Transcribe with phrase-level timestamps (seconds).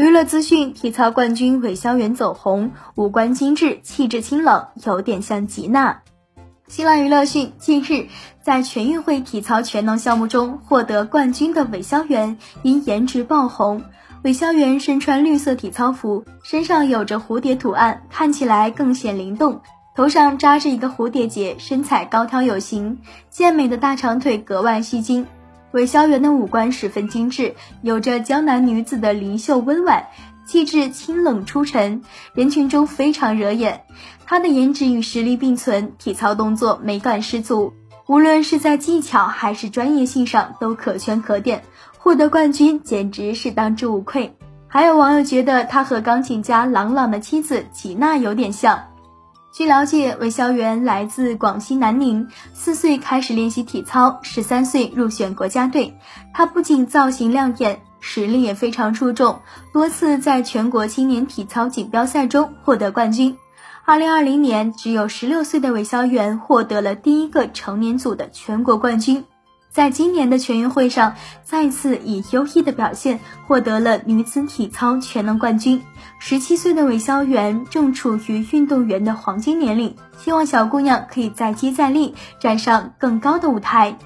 [0.00, 6.00] 娱乐资讯：体操冠军韦潇媛走红，五官精致，气质清冷，有点像吉娜。
[6.68, 8.06] 新浪娱乐讯：近日，
[8.40, 13.82] 在全运会体操全能项目中获得冠军的韦潇媛因颜值爆红。
[14.22, 19.60] 韦潇媛身穿绿色体操服，身上有着蝴蝶图案，看起来更显灵动。
[19.94, 22.96] 头上扎着一个蝴蝶结，身材高挑有型，
[23.28, 25.26] 健美的大长腿格外吸睛。
[25.72, 30.06] 韦潇媛的五官十分精致，有着江南女子的灵秀温婉，
[30.44, 32.02] 气质清冷出尘，
[32.34, 33.84] 人群中非常惹眼。
[34.26, 37.72] 她的颜值与实力并存，体操动作美感十足，
[38.08, 41.62] 无论是在技巧还是专业性上都可圈可点，
[41.98, 44.36] 获得冠军简直是当之无愧。
[44.66, 48.80] 还有网友觉得她和钢琴家郎朗的妻子吉娜有点像。
[49.52, 55.98] 据了解，韦潇媛来自广西南宁，四岁开始练习体操，十三岁入选国家队。
[56.32, 59.40] 他不仅造型亮眼，实力也非常出众，
[59.72, 63.36] 多次在全国青年体操锦标赛中获得冠军。
[63.84, 69.24] 二零二零年，只有十六岁的韦潇媛获得了第一个成年组的全国冠军。
[69.70, 75.82] 在今年的全运会上，再次以优异的表现获得了女子体操全能冠军。
[76.18, 83.96] 十七岁的韦潇媛正处于运动员的黄金年龄，希望小姑娘可以再接再厉，站上更高的舞台。